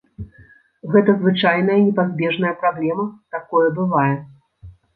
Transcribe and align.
Гэта 0.95 1.15
звычайная 1.19 1.75
непазбежная 1.87 2.55
праблема, 2.65 3.05
такое 3.39 3.67
бывае. 3.79 4.11